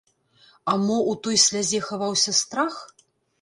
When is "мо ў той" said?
0.85-1.37